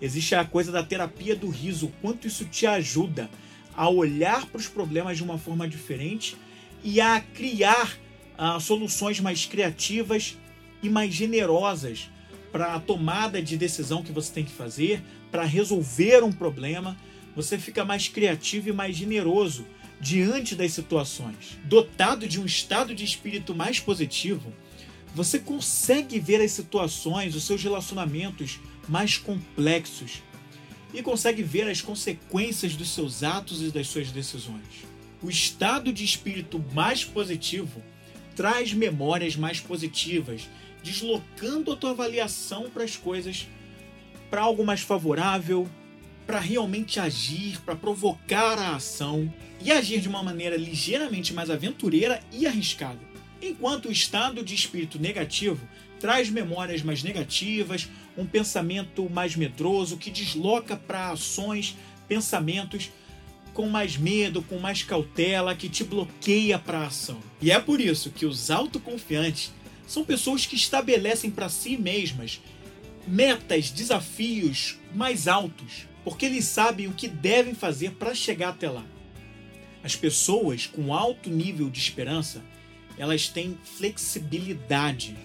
Existe 0.00 0.34
a 0.34 0.44
coisa 0.44 0.72
da 0.72 0.82
terapia 0.82 1.36
do 1.36 1.48
riso, 1.48 1.86
o 1.86 1.92
quanto 2.00 2.26
isso 2.26 2.46
te 2.46 2.66
ajuda 2.66 3.30
a 3.76 3.88
olhar 3.88 4.46
para 4.46 4.58
os 4.58 4.66
problemas 4.66 5.18
de 5.18 5.22
uma 5.22 5.38
forma 5.38 5.68
diferente 5.68 6.36
e 6.82 7.00
a 7.00 7.20
criar 7.20 7.96
uh, 8.38 8.58
soluções 8.58 9.20
mais 9.20 9.44
criativas 9.44 10.36
e 10.82 10.88
mais 10.88 11.12
generosas 11.12 12.10
para 12.52 12.74
a 12.74 12.80
tomada 12.80 13.40
de 13.42 13.56
decisão 13.56 14.02
que 14.02 14.12
você 14.12 14.32
tem 14.32 14.44
que 14.44 14.52
fazer, 14.52 15.02
para 15.30 15.44
resolver 15.44 16.24
um 16.24 16.32
problema. 16.32 16.96
Você 17.36 17.58
fica 17.58 17.84
mais 17.84 18.08
criativo 18.08 18.68
e 18.68 18.72
mais 18.72 18.96
generoso 18.96 19.64
diante 20.00 20.54
das 20.54 20.72
situações. 20.72 21.58
Dotado 21.64 22.26
de 22.26 22.40
um 22.40 22.46
estado 22.46 22.94
de 22.94 23.04
espírito 23.04 23.54
mais 23.54 23.78
positivo, 23.78 24.52
você 25.14 25.38
consegue 25.38 26.18
ver 26.18 26.40
as 26.40 26.52
situações, 26.52 27.34
os 27.34 27.44
seus 27.44 27.62
relacionamentos 27.62 28.58
mais 28.88 29.18
complexos 29.18 30.22
e 30.92 31.02
consegue 31.02 31.42
ver 31.42 31.68
as 31.68 31.80
consequências 31.80 32.74
dos 32.74 32.90
seus 32.90 33.22
atos 33.22 33.62
e 33.62 33.70
das 33.70 33.86
suas 33.86 34.10
decisões. 34.10 34.84
O 35.22 35.28
estado 35.28 35.92
de 35.92 36.04
espírito 36.04 36.64
mais 36.72 37.04
positivo 37.04 37.82
traz 38.34 38.72
memórias 38.72 39.36
mais 39.36 39.60
positivas, 39.60 40.48
deslocando 40.82 41.72
a 41.72 41.76
tua 41.76 41.90
avaliação 41.90 42.70
para 42.70 42.84
as 42.84 42.96
coisas 42.96 43.46
para 44.30 44.42
algo 44.42 44.64
mais 44.64 44.80
favorável, 44.80 45.68
para 46.26 46.38
realmente 46.38 47.00
agir, 47.00 47.60
para 47.62 47.74
provocar 47.74 48.56
a 48.56 48.76
ação 48.76 49.32
e 49.60 49.72
agir 49.72 50.00
de 50.00 50.08
uma 50.08 50.22
maneira 50.22 50.56
ligeiramente 50.56 51.34
mais 51.34 51.50
aventureira 51.50 52.20
e 52.32 52.46
arriscada. 52.46 53.00
Enquanto 53.42 53.88
o 53.88 53.92
estado 53.92 54.44
de 54.44 54.54
espírito 54.54 54.98
negativo 54.98 55.66
traz 55.98 56.30
memórias 56.30 56.82
mais 56.82 57.02
negativas, 57.02 57.88
um 58.16 58.24
pensamento 58.24 59.10
mais 59.10 59.34
medroso 59.34 59.96
que 59.96 60.10
desloca 60.10 60.76
para 60.76 61.10
ações, 61.10 61.76
pensamentos 62.06 62.90
com 63.52 63.68
mais 63.68 63.96
medo, 63.96 64.42
com 64.42 64.58
mais 64.58 64.82
cautela, 64.82 65.56
que 65.56 65.68
te 65.68 65.82
bloqueia 65.82 66.58
para 66.58 66.78
a 66.78 66.86
ação. 66.86 67.18
E 67.42 67.50
é 67.50 67.58
por 67.58 67.80
isso 67.80 68.10
que 68.10 68.24
os 68.24 68.50
autoconfiantes 68.50 69.52
são 69.90 70.04
pessoas 70.04 70.46
que 70.46 70.54
estabelecem 70.54 71.32
para 71.32 71.48
si 71.48 71.76
mesmas 71.76 72.40
metas, 73.08 73.72
desafios 73.72 74.78
mais 74.94 75.26
altos, 75.26 75.88
porque 76.04 76.26
eles 76.26 76.44
sabem 76.44 76.86
o 76.86 76.92
que 76.92 77.08
devem 77.08 77.54
fazer 77.54 77.90
para 77.94 78.14
chegar 78.14 78.50
até 78.50 78.70
lá. 78.70 78.86
As 79.82 79.96
pessoas 79.96 80.64
com 80.64 80.94
alto 80.94 81.28
nível 81.28 81.68
de 81.68 81.80
esperança, 81.80 82.40
elas 82.96 83.26
têm 83.26 83.58
flexibilidade. 83.64 85.16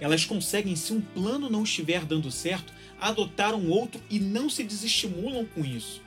Elas 0.00 0.24
conseguem, 0.24 0.74
se 0.74 0.94
um 0.94 1.02
plano 1.02 1.50
não 1.50 1.64
estiver 1.64 2.06
dando 2.06 2.30
certo, 2.30 2.72
adotar 2.98 3.54
um 3.54 3.68
outro 3.68 4.00
e 4.08 4.18
não 4.18 4.48
se 4.48 4.64
desestimulam 4.64 5.44
com 5.44 5.62
isso. 5.62 6.00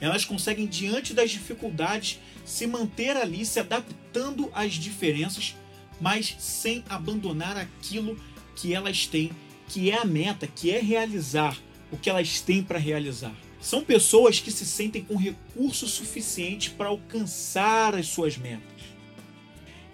Elas 0.00 0.24
conseguem, 0.24 0.66
diante 0.66 1.12
das 1.12 1.32
dificuldades, 1.32 2.18
se 2.46 2.66
manter 2.66 3.14
ali, 3.14 3.44
se 3.44 3.60
adaptando 3.60 4.50
às 4.54 4.72
diferenças, 4.72 5.54
mas 6.00 6.36
sem 6.38 6.84
abandonar 6.88 7.56
aquilo 7.56 8.18
que 8.54 8.74
elas 8.74 9.06
têm, 9.06 9.30
que 9.68 9.90
é 9.90 9.98
a 9.98 10.04
meta, 10.04 10.46
que 10.46 10.70
é 10.70 10.80
realizar 10.80 11.56
o 11.90 11.96
que 11.96 12.10
elas 12.10 12.40
têm 12.40 12.62
para 12.62 12.78
realizar. 12.78 13.34
São 13.60 13.82
pessoas 13.82 14.38
que 14.38 14.50
se 14.50 14.64
sentem 14.64 15.02
com 15.02 15.16
recurso 15.16 15.86
suficiente 15.86 16.70
para 16.70 16.88
alcançar 16.88 17.94
as 17.94 18.06
suas 18.06 18.36
metas. 18.36 18.62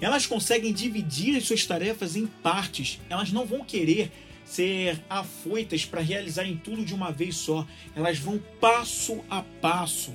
Elas 0.00 0.26
conseguem 0.26 0.72
dividir 0.72 1.36
as 1.36 1.44
suas 1.44 1.64
tarefas 1.64 2.16
em 2.16 2.26
partes, 2.26 3.00
elas 3.08 3.30
não 3.30 3.46
vão 3.46 3.64
querer 3.64 4.10
ser 4.44 5.02
afoitas 5.08 5.84
para 5.84 6.00
realizarem 6.00 6.56
tudo 6.56 6.84
de 6.84 6.94
uma 6.94 7.10
vez 7.10 7.36
só. 7.36 7.66
Elas 7.94 8.18
vão 8.18 8.38
passo 8.60 9.20
a 9.30 9.42
passo. 9.42 10.12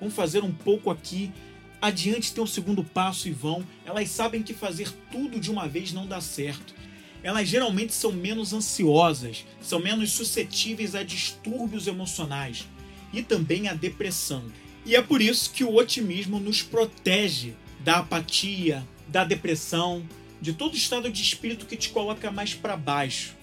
Vão 0.00 0.10
fazer 0.10 0.44
um 0.44 0.52
pouco 0.52 0.90
aqui, 0.90 1.32
adiante 1.80 2.32
tem 2.32 2.42
um 2.42 2.46
segundo 2.46 2.82
passo 2.82 3.28
e 3.28 3.32
vão. 3.32 3.64
Elas 3.84 4.08
sabem 4.10 4.42
que 4.42 4.54
fazer 4.54 4.92
tudo 5.10 5.38
de 5.38 5.50
uma 5.50 5.68
vez 5.68 5.92
não 5.92 6.06
dá 6.06 6.20
certo 6.20 6.74
elas 7.22 7.48
geralmente 7.48 7.92
são 7.92 8.12
menos 8.12 8.52
ansiosas, 8.52 9.44
são 9.60 9.80
menos 9.80 10.12
suscetíveis 10.12 10.94
a 10.94 11.02
distúrbios 11.02 11.86
emocionais 11.86 12.66
e 13.12 13.22
também 13.22 13.68
a 13.68 13.74
depressão. 13.74 14.44
E 14.86 14.94
é 14.94 15.02
por 15.02 15.20
isso 15.20 15.52
que 15.52 15.64
o 15.64 15.74
otimismo 15.74 16.38
nos 16.38 16.62
protege 16.62 17.54
da 17.80 17.98
apatia, 17.98 18.86
da 19.08 19.24
depressão, 19.24 20.06
de 20.40 20.52
todo 20.52 20.76
estado 20.76 21.10
de 21.10 21.22
espírito 21.22 21.66
que 21.66 21.76
te 21.76 21.90
coloca 21.90 22.30
mais 22.30 22.54
para 22.54 22.76
baixo. 22.76 23.36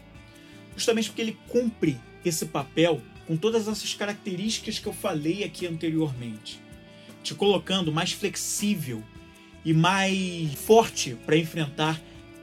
Justamente 0.76 1.10
porque 1.10 1.22
ele 1.22 1.38
cumpre 1.48 1.98
esse 2.24 2.46
papel 2.46 3.02
com 3.28 3.36
todas 3.36 3.68
essas 3.68 3.94
características 3.94 4.80
que 4.80 4.88
eu 4.88 4.94
falei 4.94 5.44
aqui 5.44 5.68
anteriormente, 5.68 6.60
te 7.26 7.34
colocando 7.34 7.92
mais 7.92 8.12
flexível 8.12 9.04
e 9.66 9.74
mais 9.74 10.54
forte 10.54 11.18
para 11.26 11.36
enfrentar 11.36 12.00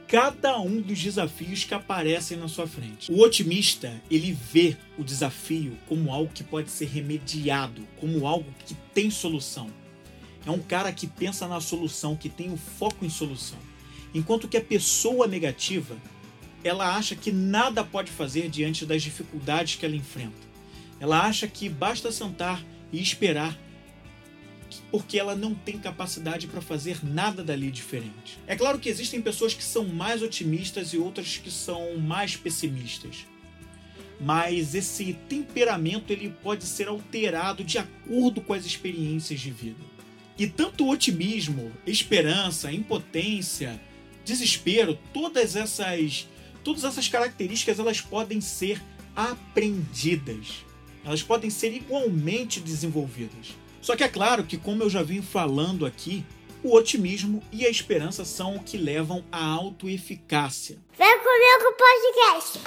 cada 0.07 0.59
um 0.59 0.81
dos 0.81 1.01
desafios 1.01 1.63
que 1.63 1.73
aparecem 1.73 2.37
na 2.37 2.49
sua 2.49 2.67
frente. 2.67 3.11
O 3.11 3.21
otimista, 3.21 3.99
ele 4.11 4.37
vê 4.51 4.75
o 4.97 5.03
desafio 5.03 5.77
como 5.87 6.11
algo 6.11 6.31
que 6.33 6.43
pode 6.43 6.69
ser 6.69 6.85
remediado, 6.85 7.87
como 7.97 8.27
algo 8.27 8.53
que 8.65 8.75
tem 8.93 9.09
solução. 9.09 9.69
É 10.45 10.51
um 10.51 10.59
cara 10.59 10.91
que 10.91 11.07
pensa 11.07 11.47
na 11.47 11.61
solução, 11.61 12.17
que 12.17 12.27
tem 12.27 12.51
o 12.51 12.57
foco 12.57 13.05
em 13.05 13.09
solução. 13.09 13.57
Enquanto 14.13 14.47
que 14.49 14.57
a 14.57 14.61
pessoa 14.61 15.25
negativa, 15.25 15.95
ela 16.61 16.95
acha 16.95 17.15
que 17.15 17.31
nada 17.31 17.83
pode 17.83 18.11
fazer 18.11 18.49
diante 18.49 18.85
das 18.85 19.01
dificuldades 19.01 19.75
que 19.75 19.85
ela 19.85 19.95
enfrenta. 19.95 20.53
Ela 20.99 21.21
acha 21.21 21.47
que 21.47 21.69
basta 21.69 22.11
sentar 22.11 22.63
e 22.91 23.01
esperar 23.01 23.57
porque 24.93 25.17
ela 25.17 25.35
não 25.35 25.55
tem 25.55 25.79
capacidade 25.79 26.45
para 26.45 26.61
fazer 26.61 27.03
nada 27.03 27.43
dali 27.43 27.71
diferente. 27.71 28.37
É 28.45 28.55
claro 28.55 28.77
que 28.77 28.87
existem 28.87 29.19
pessoas 29.19 29.51
que 29.51 29.63
são 29.63 29.85
mais 29.85 30.21
otimistas 30.21 30.89
e 30.89 30.99
outras 30.99 31.35
que 31.35 31.49
são 31.49 31.97
mais 31.97 32.35
pessimistas. 32.35 33.25
Mas 34.21 34.75
esse 34.75 35.13
temperamento 35.27 36.13
ele 36.13 36.29
pode 36.43 36.65
ser 36.65 36.87
alterado 36.87 37.63
de 37.63 37.79
acordo 37.79 38.39
com 38.39 38.53
as 38.53 38.67
experiências 38.67 39.39
de 39.39 39.49
vida. 39.49 39.83
E 40.37 40.45
tanto 40.45 40.87
otimismo, 40.87 41.71
esperança, 41.87 42.71
impotência, 42.71 43.81
desespero, 44.23 44.99
todas 45.11 45.55
essas 45.55 46.27
todas 46.63 46.83
essas 46.83 47.07
características 47.07 47.79
elas 47.79 47.99
podem 47.99 48.39
ser 48.39 48.79
aprendidas. 49.15 50.63
Elas 51.03 51.23
podem 51.23 51.49
ser 51.49 51.73
igualmente 51.73 52.59
desenvolvidas. 52.59 53.62
Só 53.83 53.97
que 53.97 54.03
é 54.03 54.07
claro 54.07 54.45
que, 54.45 54.57
como 54.57 54.81
eu 54.81 54.89
já 54.89 55.03
vim 55.03 55.21
falando 55.21 55.85
aqui, 55.85 56.23
o 56.63 56.73
otimismo 56.73 57.43
e 57.51 57.65
a 57.65 57.69
esperança 57.69 58.23
são 58.23 58.55
o 58.55 58.63
que 58.63 58.77
levam 58.77 59.25
à 59.29 59.43
autoeficácia. 59.45 60.77
Vem 60.97 61.19
comigo 61.19 61.77
podcast! 61.77 62.59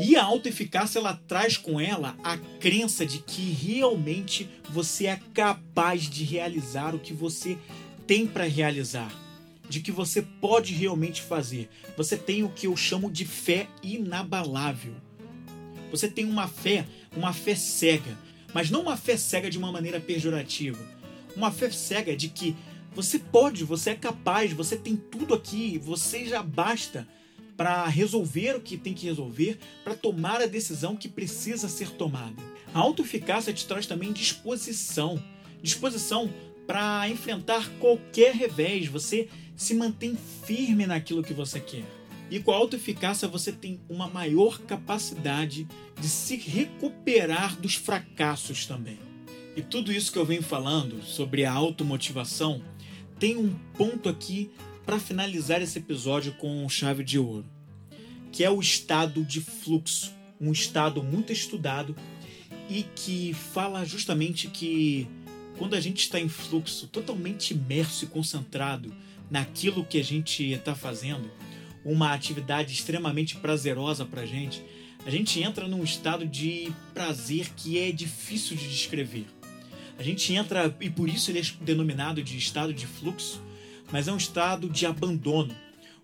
E 0.00 0.16
a 0.16 0.24
autoeficácia 0.24 0.98
ela 0.98 1.20
traz 1.28 1.58
com 1.58 1.78
ela 1.78 2.16
a 2.24 2.38
crença 2.58 3.04
de 3.04 3.18
que 3.18 3.50
realmente 3.50 4.48
você 4.70 5.06
é 5.06 5.20
capaz 5.34 6.08
de 6.08 6.24
realizar 6.24 6.94
o 6.94 6.98
que 6.98 7.12
você 7.12 7.58
tem 8.06 8.26
para 8.26 8.44
realizar, 8.44 9.12
de 9.68 9.80
que 9.80 9.92
você 9.92 10.22
pode 10.22 10.72
realmente 10.72 11.20
fazer. 11.20 11.68
Você 11.94 12.16
tem 12.16 12.42
o 12.42 12.48
que 12.48 12.66
eu 12.66 12.74
chamo 12.74 13.10
de 13.10 13.26
fé 13.26 13.66
inabalável. 13.82 15.07
Você 15.90 16.08
tem 16.08 16.24
uma 16.24 16.48
fé, 16.48 16.86
uma 17.16 17.32
fé 17.32 17.54
cega, 17.54 18.16
mas 18.52 18.70
não 18.70 18.82
uma 18.82 18.96
fé 18.96 19.16
cega 19.16 19.50
de 19.50 19.58
uma 19.58 19.72
maneira 19.72 20.00
pejorativa. 20.00 20.78
Uma 21.36 21.50
fé 21.50 21.70
cega 21.70 22.16
de 22.16 22.28
que 22.28 22.56
você 22.94 23.18
pode, 23.18 23.64
você 23.64 23.90
é 23.90 23.94
capaz, 23.94 24.52
você 24.52 24.76
tem 24.76 24.96
tudo 24.96 25.34
aqui, 25.34 25.78
você 25.78 26.26
já 26.26 26.42
basta 26.42 27.06
para 27.56 27.86
resolver 27.86 28.56
o 28.56 28.60
que 28.60 28.76
tem 28.76 28.94
que 28.94 29.06
resolver, 29.06 29.58
para 29.82 29.94
tomar 29.94 30.40
a 30.40 30.46
decisão 30.46 30.96
que 30.96 31.08
precisa 31.08 31.68
ser 31.68 31.90
tomada. 31.90 32.40
A 32.72 32.78
autoeficácia 32.78 33.52
te 33.52 33.66
traz 33.66 33.86
também 33.86 34.12
disposição. 34.12 35.22
Disposição 35.60 36.32
para 36.66 37.08
enfrentar 37.08 37.68
qualquer 37.80 38.34
revés, 38.34 38.86
você 38.86 39.28
se 39.56 39.74
mantém 39.74 40.16
firme 40.46 40.86
naquilo 40.86 41.22
que 41.22 41.34
você 41.34 41.58
quer. 41.58 41.97
E 42.30 42.40
com 42.40 42.52
a 42.52 42.56
autoeficácia 42.56 43.26
você 43.26 43.52
tem 43.52 43.80
uma 43.88 44.08
maior 44.08 44.58
capacidade 44.60 45.66
de 45.98 46.08
se 46.08 46.36
recuperar 46.36 47.58
dos 47.58 47.74
fracassos 47.74 48.66
também. 48.66 48.98
E 49.56 49.62
tudo 49.62 49.92
isso 49.92 50.12
que 50.12 50.18
eu 50.18 50.24
venho 50.24 50.42
falando 50.42 51.02
sobre 51.02 51.44
a 51.44 51.52
automotivação 51.52 52.62
tem 53.18 53.36
um 53.36 53.54
ponto 53.76 54.08
aqui 54.08 54.50
para 54.84 54.98
finalizar 54.98 55.60
esse 55.60 55.78
episódio 55.78 56.32
com 56.34 56.68
chave 56.68 57.02
de 57.02 57.18
ouro, 57.18 57.44
que 58.30 58.44
é 58.44 58.50
o 58.50 58.60
estado 58.60 59.24
de 59.24 59.40
fluxo, 59.40 60.12
um 60.40 60.52
estado 60.52 61.02
muito 61.02 61.32
estudado 61.32 61.96
e 62.70 62.84
que 62.94 63.34
fala 63.34 63.84
justamente 63.84 64.48
que 64.48 65.08
quando 65.58 65.74
a 65.74 65.80
gente 65.80 65.98
está 65.98 66.20
em 66.20 66.28
fluxo, 66.28 66.86
totalmente 66.86 67.52
imerso 67.52 68.04
e 68.04 68.08
concentrado 68.08 68.94
naquilo 69.30 69.84
que 69.84 69.98
a 69.98 70.04
gente 70.04 70.52
está 70.52 70.74
fazendo, 70.74 71.28
uma 71.84 72.12
atividade 72.12 72.72
extremamente 72.72 73.36
prazerosa 73.36 74.04
para 74.04 74.26
gente, 74.26 74.62
a 75.06 75.10
gente 75.10 75.42
entra 75.42 75.66
num 75.68 75.82
estado 75.82 76.26
de 76.26 76.72
prazer 76.92 77.50
que 77.56 77.78
é 77.78 77.92
difícil 77.92 78.56
de 78.56 78.68
descrever. 78.68 79.26
A 79.98 80.02
gente 80.02 80.32
entra, 80.32 80.74
e 80.80 80.90
por 80.90 81.08
isso 81.08 81.30
ele 81.30 81.40
é 81.40 81.44
denominado 81.60 82.22
de 82.22 82.36
estado 82.36 82.72
de 82.72 82.86
fluxo, 82.86 83.42
mas 83.90 84.06
é 84.06 84.12
um 84.12 84.16
estado 84.16 84.68
de 84.68 84.86
abandono, 84.86 85.54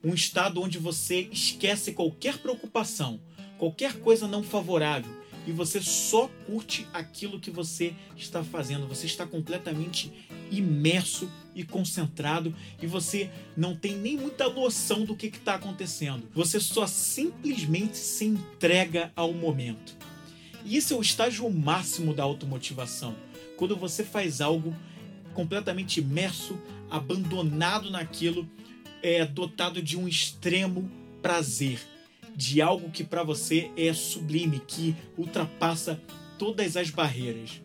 um 0.03 0.15
estado 0.15 0.61
onde 0.61 0.79
você 0.79 1.29
esquece 1.31 1.93
qualquer 1.93 2.39
preocupação, 2.39 3.21
qualquer 3.59 3.95
coisa 3.95 4.27
não 4.27 4.43
favorável 4.43 5.25
e 5.47 5.53
você 5.53 5.81
só 5.81 6.29
curte 6.47 6.87
aquilo 6.93 7.39
que 7.39 7.51
você 7.51 7.95
está 8.17 8.43
fazendo. 8.43 8.87
Você 8.89 9.07
está 9.07 9.27
completamente 9.27 10.13
imerso 10.51 11.31
e 11.55 11.65
concentrado 11.65 12.55
e 12.83 12.87
você 12.87 13.31
não 13.57 13.77
tem 13.77 13.97
nem 13.97 14.17
muita 14.17 14.49
noção 14.49 15.05
do 15.05 15.15
que 15.15 15.27
está 15.27 15.55
acontecendo. 15.55 16.29
Você 16.35 16.59
só 16.59 16.87
simplesmente 16.87 17.97
se 17.97 18.25
entrega 18.25 19.13
ao 19.15 19.33
momento. 19.33 19.97
E 20.65 20.77
esse 20.77 20.93
é 20.93 20.97
o 20.97 21.03
estágio 21.03 21.49
máximo 21.51 22.15
da 22.15 22.23
automotivação. 22.23 23.15
Quando 23.57 23.77
você 23.77 24.03
faz 24.03 24.41
algo 24.41 24.75
completamente 25.35 26.01
imerso, 26.01 26.59
abandonado 26.91 27.91
naquilo, 27.91 28.49
é 29.03 29.25
dotado 29.25 29.83
de 29.83 29.99
um 29.99 30.09
extremo 30.09 30.91
prazer 31.21 31.81
de 32.37 32.61
algo 32.61 32.91
que 32.91 33.05
para 33.05 33.23
você 33.23 33.71
é 33.77 33.93
sublime, 33.93 34.61
que 34.67 34.95
ultrapassa 35.17 36.01
todas 36.39 36.77
as 36.77 36.91
barreiras. 36.91 37.61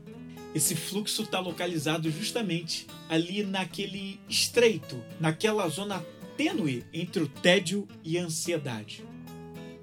Esse 0.53 0.75
fluxo 0.75 1.23
está 1.23 1.39
localizado 1.39 2.09
justamente 2.09 2.87
ali 3.07 3.43
naquele 3.43 4.19
estreito, 4.27 5.01
naquela 5.19 5.67
zona 5.67 6.03
tênue 6.35 6.83
entre 6.93 7.23
o 7.23 7.27
tédio 7.27 7.87
e 8.03 8.17
a 8.17 8.23
ansiedade. 8.23 9.03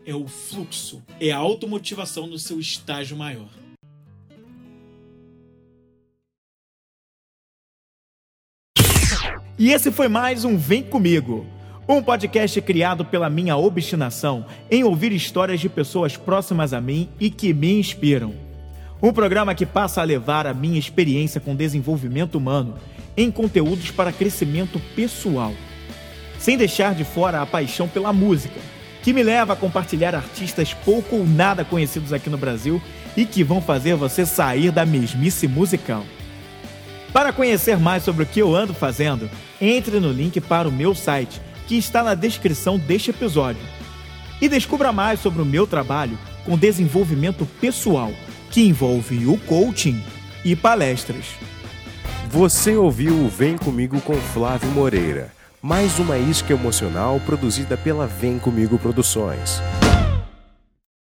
É 0.04 0.14
o 0.14 0.26
fluxo, 0.26 1.02
é 1.20 1.30
a 1.30 1.36
automotivação 1.36 2.26
no 2.26 2.38
seu 2.38 2.58
estágio 2.58 3.16
maior. 3.16 3.50
E 9.58 9.70
esse 9.70 9.90
foi 9.90 10.08
mais 10.08 10.44
um 10.44 10.56
Vem 10.56 10.82
Comigo 10.82 11.46
um 11.88 12.02
podcast 12.02 12.60
criado 12.62 13.04
pela 13.04 13.30
minha 13.30 13.56
obstinação 13.56 14.44
em 14.68 14.82
ouvir 14.82 15.12
histórias 15.12 15.60
de 15.60 15.68
pessoas 15.68 16.16
próximas 16.16 16.72
a 16.72 16.80
mim 16.80 17.08
e 17.20 17.30
que 17.30 17.54
me 17.54 17.78
inspiram. 17.78 18.45
Um 19.02 19.12
programa 19.12 19.54
que 19.54 19.66
passa 19.66 20.00
a 20.00 20.04
levar 20.04 20.46
a 20.46 20.54
minha 20.54 20.78
experiência 20.78 21.40
com 21.40 21.54
desenvolvimento 21.54 22.36
humano 22.36 22.74
em 23.16 23.30
conteúdos 23.30 23.90
para 23.90 24.12
crescimento 24.12 24.80
pessoal, 24.94 25.52
sem 26.38 26.56
deixar 26.56 26.94
de 26.94 27.04
fora 27.04 27.42
a 27.42 27.46
paixão 27.46 27.86
pela 27.88 28.12
música, 28.12 28.58
que 29.02 29.12
me 29.12 29.22
leva 29.22 29.52
a 29.52 29.56
compartilhar 29.56 30.14
artistas 30.14 30.74
pouco 30.74 31.16
ou 31.16 31.26
nada 31.26 31.64
conhecidos 31.64 32.12
aqui 32.12 32.30
no 32.30 32.38
Brasil 32.38 32.80
e 33.16 33.24
que 33.24 33.44
vão 33.44 33.60
fazer 33.60 33.94
você 33.94 34.24
sair 34.24 34.70
da 34.70 34.84
mesmice 34.86 35.46
musical. 35.46 36.04
Para 37.12 37.32
conhecer 37.32 37.78
mais 37.78 38.02
sobre 38.02 38.24
o 38.24 38.26
que 38.26 38.40
eu 38.40 38.54
ando 38.54 38.74
fazendo, 38.74 39.30
entre 39.60 40.00
no 40.00 40.10
link 40.10 40.40
para 40.40 40.68
o 40.68 40.72
meu 40.72 40.94
site 40.94 41.40
que 41.66 41.76
está 41.76 42.02
na 42.02 42.14
descrição 42.14 42.78
deste 42.78 43.10
episódio. 43.10 43.62
E 44.40 44.48
descubra 44.48 44.92
mais 44.92 45.20
sobre 45.20 45.42
o 45.42 45.46
meu 45.46 45.66
trabalho 45.66 46.18
com 46.44 46.56
desenvolvimento 46.58 47.46
pessoal, 47.60 48.12
que 48.56 48.62
envolve 48.62 49.26
o 49.26 49.36
coaching 49.40 50.02
e 50.42 50.56
palestras. 50.56 51.26
Você 52.30 52.74
ouviu 52.74 53.12
o 53.12 53.28
Vem 53.28 53.58
Comigo 53.58 54.00
com 54.00 54.14
Flávio 54.14 54.70
Moreira, 54.70 55.30
mais 55.60 55.98
uma 55.98 56.16
isca 56.16 56.54
emocional 56.54 57.20
produzida 57.20 57.76
pela 57.76 58.06
Vem 58.06 58.38
Comigo 58.38 58.78
Produções. 58.78 59.60